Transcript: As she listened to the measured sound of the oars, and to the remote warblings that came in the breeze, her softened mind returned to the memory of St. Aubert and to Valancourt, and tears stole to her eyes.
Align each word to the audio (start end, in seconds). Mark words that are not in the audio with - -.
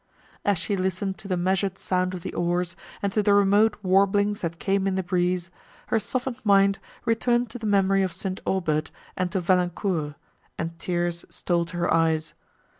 As 0.43 0.57
she 0.57 0.75
listened 0.75 1.19
to 1.19 1.27
the 1.27 1.37
measured 1.37 1.77
sound 1.77 2.15
of 2.15 2.23
the 2.23 2.33
oars, 2.33 2.75
and 3.03 3.13
to 3.13 3.21
the 3.21 3.35
remote 3.35 3.77
warblings 3.83 4.41
that 4.41 4.57
came 4.57 4.87
in 4.87 4.95
the 4.95 5.03
breeze, 5.03 5.51
her 5.89 5.99
softened 5.99 6.43
mind 6.43 6.79
returned 7.05 7.51
to 7.51 7.59
the 7.59 7.67
memory 7.67 8.01
of 8.01 8.11
St. 8.11 8.41
Aubert 8.47 8.89
and 9.15 9.31
to 9.31 9.39
Valancourt, 9.39 10.15
and 10.57 10.79
tears 10.79 11.23
stole 11.29 11.65
to 11.65 11.77
her 11.77 11.93
eyes. 11.93 12.33